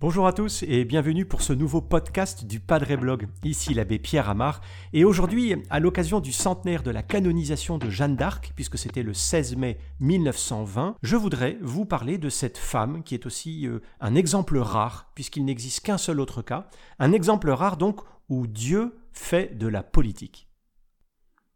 [0.00, 3.28] Bonjour à tous et bienvenue pour ce nouveau podcast du Padre Blog.
[3.44, 4.60] Ici l'abbé Pierre Amar
[4.92, 9.14] et aujourd'hui, à l'occasion du centenaire de la canonisation de Jeanne d'Arc, puisque c'était le
[9.14, 14.14] 16 mai 1920, je voudrais vous parler de cette femme qui est aussi euh, un
[14.14, 16.68] exemple rare, puisqu'il n'existe qu'un seul autre cas,
[16.98, 20.47] un exemple rare donc où Dieu fait de la politique.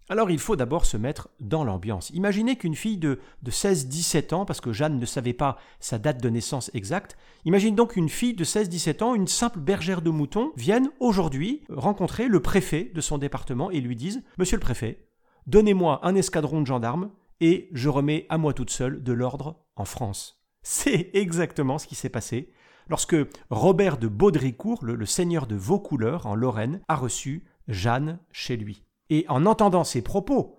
[0.09, 2.11] Alors il faut d'abord se mettre dans l'ambiance.
[2.11, 6.29] Imaginez qu'une fille de, 16-17 ans, parce que Jeanne ne savait pas sa date de
[6.29, 10.91] naissance exacte, imagine donc une fille de 16-17 ans, une simple bergère de moutons, vienne
[11.01, 15.07] aujourd'hui rencontrer le préfet de son département et lui dise Monsieur le préfet,
[15.47, 17.11] donnez-moi un escadron de gendarmes
[17.41, 20.43] et je remets à moi toute seule de l'ordre en France.
[20.63, 22.53] C'est exactement ce qui s'est passé
[22.89, 23.17] lorsque
[23.51, 28.85] Robert de Baudricourt, le seigneur de Vaucouleurs en Lorraine, a reçu Jeanne chez lui.
[29.13, 30.59] Et en entendant ces propos,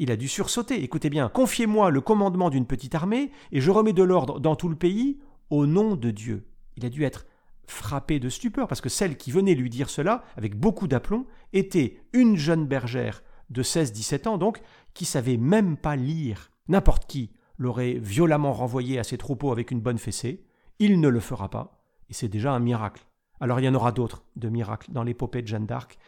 [0.00, 0.82] il a dû sursauter.
[0.82, 4.68] Écoutez bien, confiez-moi le commandement d'une petite armée, et je remets de l'ordre dans tout
[4.68, 5.20] le pays,
[5.50, 6.48] au nom de Dieu.
[6.76, 7.26] Il a dû être
[7.68, 12.00] frappé de stupeur, parce que celle qui venait lui dire cela, avec beaucoup d'aplomb, était
[12.12, 16.50] une jeune bergère de 16-17 ans, donc, qui savait même pas lire.
[16.66, 20.44] N'importe qui l'aurait violemment renvoyé à ses troupeaux avec une bonne fessée.
[20.80, 21.78] Il ne le fera pas,
[22.10, 23.06] et c'est déjà un miracle.
[23.38, 25.98] Alors il y en aura d'autres de miracles dans l'épopée de Jeanne d'Arc.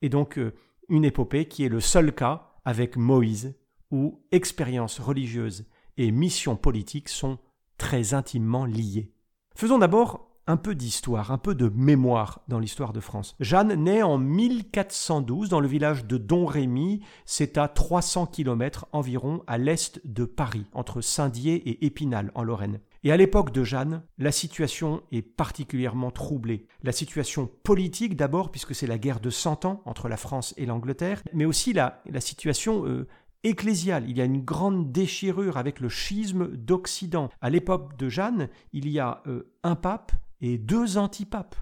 [0.00, 0.54] Et donc, euh,
[0.88, 3.54] une épopée qui est le seul cas avec Moïse,
[3.90, 7.38] où expérience religieuse et mission politique sont
[7.78, 9.12] très intimement liées.
[9.54, 13.34] Faisons d'abord un peu d'histoire, un peu de mémoire dans l'histoire de France.
[13.40, 19.58] Jeanne naît en 1412 dans le village de Domrémy, c'est à 300 km environ à
[19.58, 22.80] l'est de Paris, entre Saint-Dié et Épinal en Lorraine.
[23.06, 26.66] Et à l'époque de Jeanne, la situation est particulièrement troublée.
[26.82, 30.66] La situation politique d'abord, puisque c'est la guerre de Cent Ans entre la France et
[30.66, 33.06] l'Angleterre, mais aussi la, la situation euh,
[33.44, 34.10] ecclésiale.
[34.10, 37.30] Il y a une grande déchirure avec le schisme d'Occident.
[37.40, 40.10] À l'époque de Jeanne, il y a euh, un pape
[40.40, 41.54] et deux antipapes.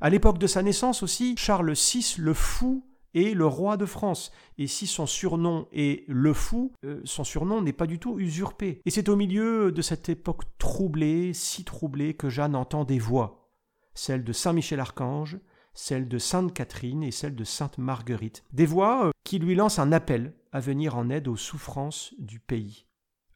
[0.00, 4.32] À l'époque de sa naissance aussi, Charles VI le Fou et le roi de France.
[4.58, 8.80] Et si son surnom est le fou, euh, son surnom n'est pas du tout usurpé.
[8.84, 13.50] Et c'est au milieu de cette époque troublée, si troublée, que Jeanne entend des voix,
[13.94, 15.38] celle de Saint Michel Archange,
[15.74, 18.44] celle de Sainte Catherine et celle de Sainte Marguerite.
[18.52, 22.40] Des voix euh, qui lui lancent un appel à venir en aide aux souffrances du
[22.40, 22.86] pays.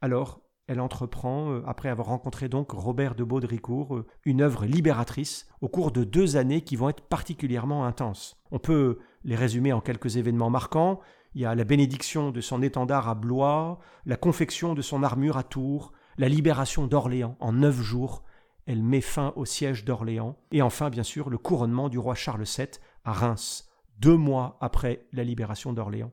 [0.01, 5.69] Alors, elle entreprend, euh, après avoir rencontré donc Robert de Baudricourt, une œuvre libératrice au
[5.69, 8.37] cours de deux années qui vont être particulièrement intenses.
[8.51, 11.01] On peut les résumer en quelques événements marquants.
[11.35, 15.37] Il y a la bénédiction de son étendard à Blois, la confection de son armure
[15.37, 18.23] à Tours, la libération d'Orléans en neuf jours.
[18.67, 20.37] Elle met fin au siège d'Orléans.
[20.53, 22.69] Et enfin, bien sûr, le couronnement du roi Charles VII
[23.05, 23.69] à Reims,
[23.99, 26.13] deux mois après la libération d'Orléans.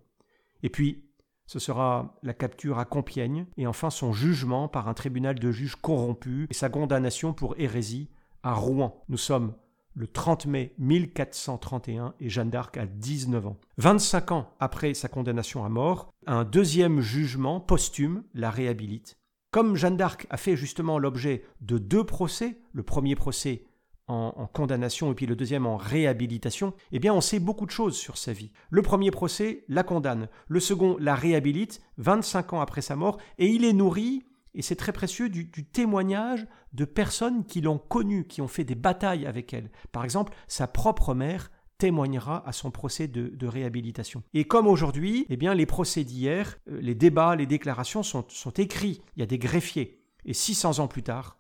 [0.64, 1.06] Et puis,
[1.46, 5.76] ce sera la capture à Compiègne, et enfin son jugement par un tribunal de juges
[5.76, 8.10] corrompus et sa condamnation pour hérésie
[8.44, 9.04] à Rouen.
[9.10, 9.54] Nous sommes
[9.94, 13.58] le 30 mai 1431 et Jeanne d'Arc a 19 ans.
[13.78, 19.18] 25 ans après sa condamnation à mort, un deuxième jugement posthume la réhabilite.
[19.52, 23.66] Comme Jeanne d'Arc a fait justement l'objet de deux procès, le premier procès
[24.08, 27.96] en, condamnation et puis le deuxième en réhabilitation, eh bien on sait beaucoup de choses
[27.96, 28.52] sur sa vie.
[28.70, 33.48] Le premier procès la condamne, le second la réhabilite 25 ans après sa mort et
[33.48, 34.24] il est nourri
[34.54, 38.76] et c'est très précieux du, témoignage de personnes qui l'ont connue, qui ont fait des
[38.76, 39.72] batailles avec elle.
[39.92, 44.24] Par exemple, sa propre mère témoignera à son procès de, réhabilitation.
[44.34, 48.52] Et comme aujourd'hui, eh bien, les procès d'hier, euh, les débats, les déclarations sont, sont
[48.52, 49.02] écrits.
[49.16, 50.04] Il y a des greffiers.
[50.26, 51.40] Et 600 ans plus tard,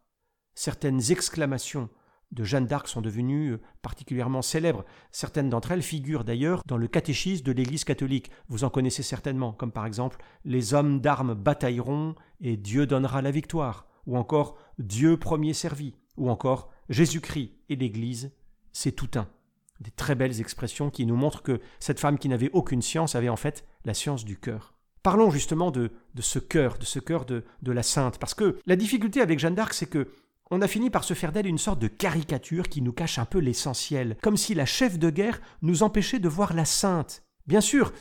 [0.55, 1.89] certaines exclamations
[2.31, 4.85] de Jeanne d'Arc sont devenues euh, particulièrement célèbres.
[5.11, 8.31] Certaines d'entre elles figurent d'ailleurs dans le catéchisme de l'Église catholique.
[8.47, 13.31] Vous en connaissez certainement, comme par exemple Les hommes d'armes batailleront et Dieu donnera la
[13.31, 18.31] victoire, ou encore Dieu premier servi, ou encore Jésus-Christ et l'Église,
[18.71, 19.27] c'est tout un.
[19.79, 23.29] Des très belles expressions qui nous montrent que cette femme qui n'avait aucune science avait
[23.29, 24.75] en fait la science du cœur.
[25.03, 28.59] Parlons justement de, de ce cœur, de ce cœur de, de la sainte, parce que
[28.67, 30.09] la difficulté avec Jeanne d'Arc, c'est que
[30.51, 33.25] on a fini par se faire d'elle une sorte de caricature qui nous cache un
[33.25, 37.23] peu l'essentiel, comme si la chef de guerre nous empêchait de voir la sainte.
[37.47, 37.93] Bien sûr,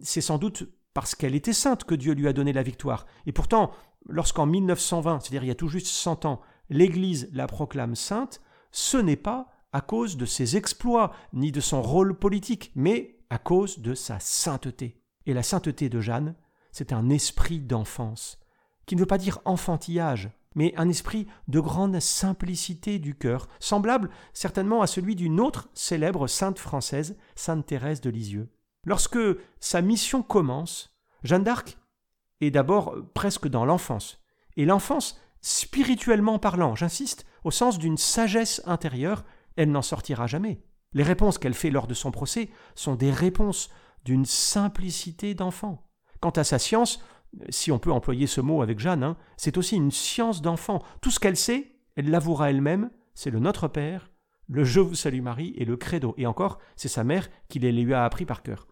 [0.00, 3.06] c'est sans doute parce qu'elle était sainte que Dieu lui a donné la victoire.
[3.24, 3.72] Et pourtant,
[4.08, 8.42] lorsqu'en 1920, c'est-à-dire il y a tout juste 100 ans, l'Église la proclame sainte,
[8.72, 13.38] ce n'est pas à cause de ses exploits, ni de son rôle politique, mais à
[13.38, 15.00] cause de sa sainteté.
[15.24, 16.34] Et la sainteté de Jeanne,
[16.72, 18.38] c'est un esprit d'enfance,
[18.84, 24.10] qui ne veut pas dire enfantillage, mais un esprit de grande simplicité du cœur, semblable
[24.32, 28.48] certainement à celui d'une autre célèbre sainte française, sainte Thérèse de Lisieux.
[28.84, 29.18] Lorsque
[29.60, 31.78] sa mission commence, Jeanne d'Arc
[32.40, 34.20] est d'abord presque dans l'enfance.
[34.56, 39.24] Et l'enfance, spirituellement parlant, j'insiste, au sens d'une sagesse intérieure,
[39.56, 40.62] elle n'en sortira jamais.
[40.92, 43.70] Les réponses qu'elle fait lors de son procès sont des réponses
[44.04, 45.86] d'une simplicité d'enfant.
[46.20, 47.02] Quant à sa science,
[47.48, 50.82] si on peut employer ce mot avec Jeanne, hein, c'est aussi une science d'enfant.
[51.00, 54.10] Tout ce qu'elle sait, elle l'avouera elle-même, c'est le Notre Père,
[54.48, 56.14] le Je vous salue Marie et le Credo.
[56.16, 58.68] Et encore, c'est sa mère qui les lui a appris par cœur.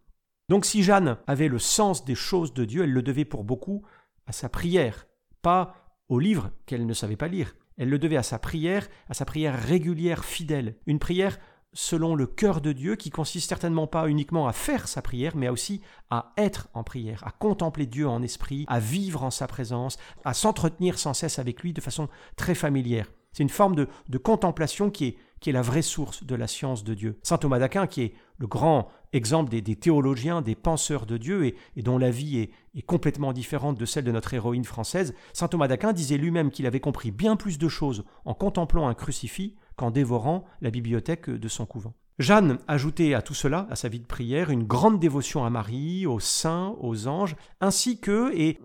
[0.48, 3.82] Donc si Jeanne avait le sens des choses de Dieu, elle le devait pour beaucoup
[4.26, 5.06] à sa prière,
[5.42, 5.74] pas
[6.08, 7.54] au livre qu'elle ne savait pas lire.
[7.76, 11.38] Elle le devait à sa prière, à sa prière régulière, fidèle, une prière
[11.74, 15.48] selon le cœur de Dieu qui consiste certainement pas uniquement à faire sa prière, mais
[15.48, 19.98] aussi à être en prière, à contempler Dieu en esprit, à vivre en sa présence,
[20.24, 23.10] à s'entretenir sans cesse avec lui de façon très familière.
[23.32, 26.84] C'est une forme de, contemplation qui est, qui est la vraie source de la science
[26.84, 27.18] de Dieu.
[27.24, 31.82] Saint Thomas d'Aquin, qui est le grand exemple des, théologiens, des penseurs de Dieu, et,
[31.82, 35.66] dont la vie est, est, complètement différente de celle de notre héroïne française, Saint Thomas
[35.66, 39.90] d'Aquin disait lui-même qu'il avait compris bien plus de choses en contemplant un crucifix qu'en
[39.90, 41.94] dévorant la bibliothèque de son couvent.
[42.18, 46.06] Jeanne ajoutait à tout cela, à sa vie de prière, une grande dévotion à Marie,
[46.06, 48.60] aux saints, aux anges, ainsi que, et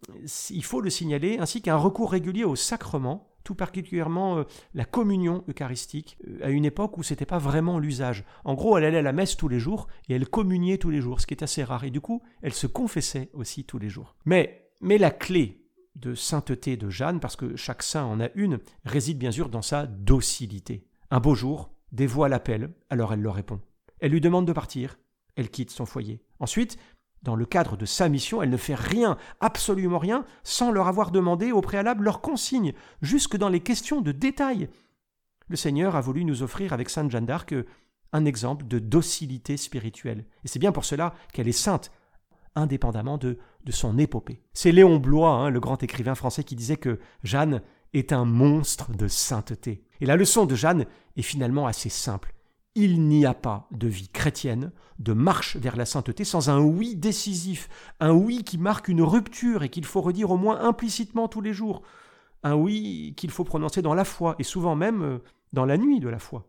[0.52, 4.44] il faut le signaler, ainsi qu'un recours régulier au sacrement, tout particulièrement euh,
[4.76, 8.24] la communion eucharistique, euh, à une époque où c'était pas vraiment l'usage.
[8.44, 11.02] En gros, elle allait à la messe tous les jours et elle communiait tous les
[11.02, 11.84] jours, ce qui est assez rare.
[11.86, 14.16] Et du coup, elle se confessait aussi tous les jours.
[14.26, 15.66] Mais, mais la clé
[15.96, 19.64] de sainteté de Jeanne, parce que chaque saint en a une, réside bien sûr dans
[19.64, 20.86] sa docilité.
[21.12, 23.60] Un beau jour, des voix l'appellent, alors elle leur répond.
[24.00, 25.00] Elle lui demande de partir,
[25.36, 26.22] elle quitte son foyer.
[26.40, 26.78] Ensuite,
[27.24, 31.12] dans le cadre de sa mission, elle ne fait rien, absolument rien, sans leur avoir
[31.12, 34.70] demandé au préalable leur consigne, jusque dans les questions de détail.
[35.48, 37.56] Le Seigneur a voulu nous offrir avec Sainte Jeanne d'Arc
[38.14, 40.26] un exemple de docilité spirituelle.
[40.44, 41.92] Et c'est bien pour cela qu'elle est sainte,
[42.56, 44.42] indépendamment de, de son épopée.
[44.54, 47.62] C'est Léon Blois, hein, le grand écrivain français, qui disait que Jeanne
[47.94, 49.84] est un monstre de sainteté.
[50.02, 50.86] Et la leçon de Jeanne
[51.16, 52.34] est finalement assez simple.
[52.76, 56.96] Il n'y a pas de vie chrétienne, de marche vers la sainteté sans un oui
[56.96, 57.68] décisif,
[58.00, 61.54] un oui qui marque une rupture et qu'il faut redire au moins implicitement tous les
[61.54, 61.82] jours,
[62.44, 65.20] un oui qu'il faut prononcer dans la foi et souvent même euh,
[65.52, 66.48] dans la nuit de la foi.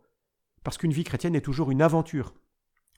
[0.63, 2.35] Parce qu'une vie chrétienne est toujours une aventure.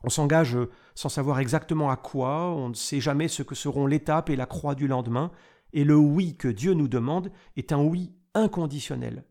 [0.05, 0.59] On s'engage
[0.95, 4.47] sans savoir exactement à quoi, on ne sait jamais ce que seront l'étape et la
[4.47, 5.31] croix du lendemain,
[5.73, 9.25] et le oui que Dieu nous demande est un oui inconditionnel.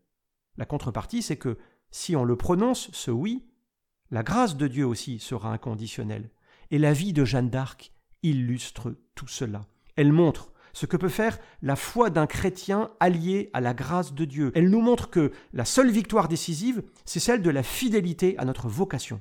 [0.56, 1.58] La contrepartie, c'est que
[1.90, 3.44] si on le prononce, ce oui,
[4.10, 6.30] la grâce de Dieu aussi sera inconditionnelle.
[6.70, 9.66] Et la vie de Jeanne d'Arc illustre tout cela.
[9.96, 14.24] Elle montre ce que peut faire la foi d'un chrétien allié à la grâce de
[14.24, 14.52] Dieu.
[14.54, 18.68] Elle nous montre que la seule victoire décisive, c'est celle de la fidélité à notre
[18.68, 19.20] vocation.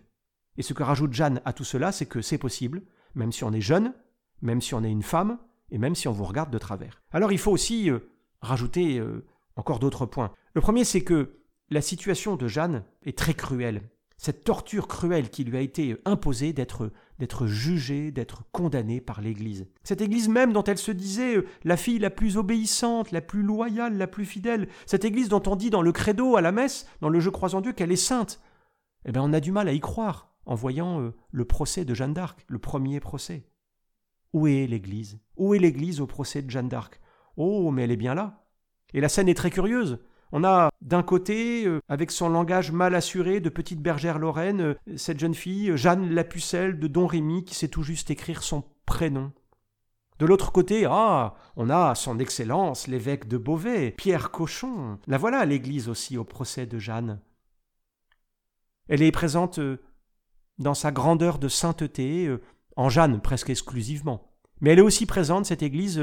[0.57, 2.83] Et ce que rajoute Jeanne à tout cela, c'est que c'est possible,
[3.15, 3.93] même si on est jeune,
[4.41, 5.39] même si on est une femme,
[5.71, 7.01] et même si on vous regarde de travers.
[7.11, 7.99] Alors il faut aussi euh,
[8.41, 9.25] rajouter euh,
[9.55, 10.33] encore d'autres points.
[10.53, 11.39] Le premier, c'est que
[11.69, 13.81] la situation de Jeanne est très cruelle.
[14.17, 19.65] Cette torture cruelle qui lui a été imposée d'être jugée, d'être condamnée par l'Église.
[19.83, 23.41] Cette Église même dont elle se disait euh, la fille la plus obéissante, la plus
[23.41, 24.67] loyale, la plus fidèle.
[24.85, 27.55] Cette Église dont on dit dans le credo à la messe, dans le Je crois
[27.55, 28.41] en Dieu, qu'elle est sainte.
[29.05, 31.95] Eh bien, on a du mal à y croire en voyant euh, le procès de
[31.95, 33.47] Jeanne d'Arc, le premier procès.
[34.33, 35.19] Où est l'Église?
[35.35, 36.99] Où est l'Église au procès de Jeanne d'Arc?
[37.37, 38.45] Oh, mais elle est bien là.
[38.93, 39.99] Et la scène est très curieuse.
[40.31, 44.73] On a d'un côté, euh, avec son langage mal assuré de petite bergère lorraine, euh,
[44.95, 49.33] cette jeune fille, Jeanne Lapucelle de Don Rémy, qui sait tout juste écrire son prénom.
[50.19, 54.99] De l'autre côté, ah, on a son Excellence l'évêque de Beauvais, Pierre Cochon.
[55.07, 57.19] La voilà à l'église aussi au procès de Jeanne.
[58.87, 59.81] Elle est présente euh,
[60.59, 62.33] dans sa grandeur de sainteté,
[62.75, 64.31] en Jeanne presque exclusivement.
[64.61, 65.99] Mais elle est aussi présente, cette église,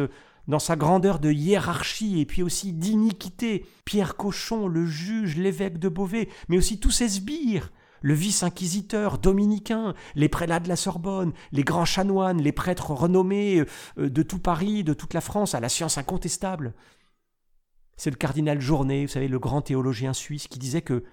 [0.48, 3.66] dans sa grandeur de hiérarchie et puis aussi d'iniquité.
[3.84, 9.94] Pierre Cochon, le juge, l'évêque de Beauvais, mais aussi tous ses sbires, le vice-inquisiteur dominicain,
[10.14, 13.64] les prélats de la Sorbonne, les grands chanoines, les prêtres renommés
[13.98, 16.74] euh, de tout Paris, de toute la France, à la science incontestable.
[17.96, 21.04] C'est le cardinal Journet, vous savez, le grand théologien suisse, qui disait que,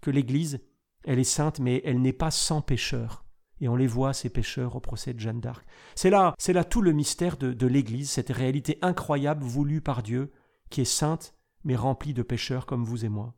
[0.00, 0.60] que l'Église,
[1.04, 3.24] elle est sainte, mais elle n'est pas sans pécheur
[3.60, 5.64] et on les voit, ces pécheurs, au procès de Jeanne d'Arc.
[5.94, 10.32] C'est là, c'est là tout le mystère de, l'Église, cette réalité incroyable voulue par Dieu,
[10.70, 13.34] qui est sainte, mais remplie de pécheurs comme vous et moi.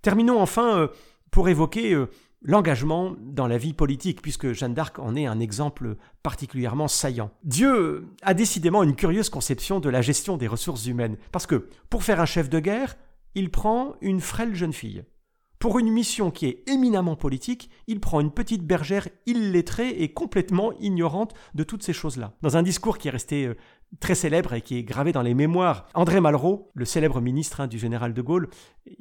[0.00, 0.88] Terminons enfin euh,
[1.30, 2.06] pour évoquer euh,
[2.40, 7.30] l'engagement dans la vie politique, puisque Jeanne d'Arc en est un exemple particulièrement saillant.
[7.44, 12.04] Dieu a décidément une curieuse conception de la gestion des ressources humaines, parce que pour
[12.04, 12.96] faire un chef de guerre,
[13.34, 15.04] il prend une frêle jeune fille.
[15.58, 20.72] Pour une mission qui est éminemment politique, il prend une petite bergère illettrée et complètement
[20.78, 22.32] ignorante de toutes ces choses-là.
[22.42, 23.56] Dans un discours qui est resté euh,
[23.98, 27.66] très célèbre et qui est gravé dans les mémoires, André Malraux, le célèbre ministre hein,
[27.66, 28.50] du général de Gaulle,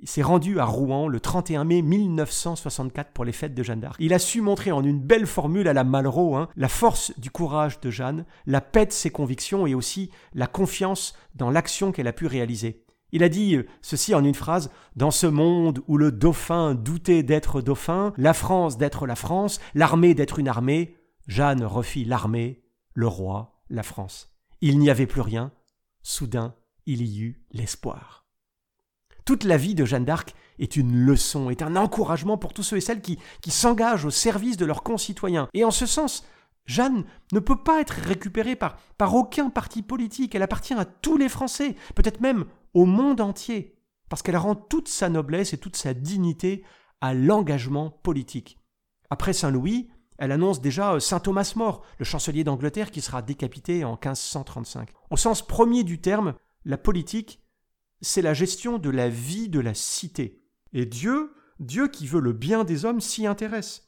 [0.03, 3.97] s'est rendu à Rouen le 31 mai 1964 pour les fêtes de Jeanne d'Arc.
[3.99, 7.29] Il a su montrer en une belle formule à la Malraux hein, la force du
[7.29, 12.07] courage de Jeanne, la paix de ses convictions et aussi la confiance dans l'action qu'elle
[12.07, 12.83] a pu réaliser.
[13.11, 17.61] Il a dit ceci en une phrase Dans ce monde où le dauphin doutait d'être
[17.61, 20.97] dauphin, la France d'être la France, l'armée d'être une armée,
[21.27, 24.33] Jeanne refit l'armée, le roi, la France.
[24.61, 25.51] Il n'y avait plus rien.
[26.03, 28.25] Soudain, il y eut l'espoir.
[29.25, 32.77] Toute la vie de Jeanne d'Arc est une leçon, est un encouragement pour tous ceux
[32.77, 35.49] et celles qui, qui s'engagent au service de leurs concitoyens.
[35.53, 36.25] Et en ce sens,
[36.65, 40.33] Jeanne ne peut pas être récupérée par, par aucun parti politique.
[40.33, 42.45] Elle appartient à tous les Français, peut-être même
[42.77, 43.75] au monde entier,
[44.07, 46.63] parce qu'elle rend toute sa noblesse et toute sa dignité
[47.01, 48.60] à l'engagement politique.
[49.10, 53.24] Après Saint Louis, elle annonce déjà euh, Saint Thomas More, le chancelier d'Angleterre qui sera
[53.24, 54.89] décapité en 1535.
[55.10, 57.41] Au sens premier du terme, la politique,
[58.01, 60.43] c'est la gestion de la vie de la cité.
[60.72, 63.88] Et Dieu, Dieu qui veut le bien des hommes, s'y intéresse.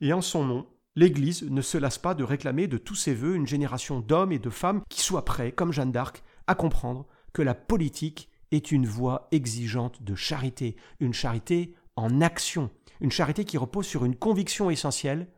[0.00, 0.66] Et en son nom,
[0.96, 4.38] l'Église ne se lasse pas de réclamer de tous ses voeux une génération d'hommes et
[4.38, 8.86] de femmes qui soient prêts, comme Jeanne d'Arc, à comprendre que la politique est une
[8.86, 14.70] voie exigeante de charité, une charité en action, une charité qui repose sur une conviction
[14.70, 15.28] essentielle,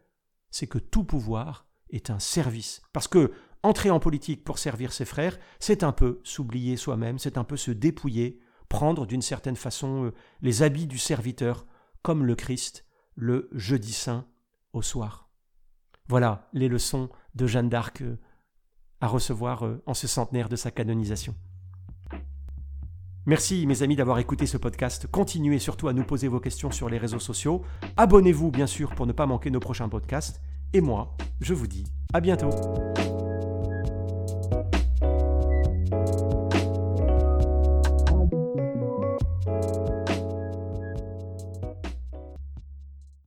[0.51, 2.83] c'est que tout pouvoir est un service.
[2.93, 7.39] Parce que entrer en politique pour servir ses frères, c'est un peu s'oublier soi-même, c'est
[7.39, 11.67] un peu se dépouiller, prendre d'une certaine façon euh, les habits du serviteur,
[12.03, 14.27] comme le Christ le jeudi saint
[14.73, 15.29] au soir.
[16.09, 18.19] Voilà les leçons de Jeanne d'Arc euh,
[19.01, 21.35] à recevoir euh, en ce centenaire de sa canonisation.
[23.25, 25.07] Merci mes amis d'avoir écouté ce podcast.
[25.07, 27.63] Continuez surtout à nous poser vos questions sur les réseaux sociaux.
[27.97, 30.41] Abonnez-vous bien sûr pour ne pas manquer nos prochains podcasts.
[30.73, 32.51] Et moi, je vous dis à bientôt.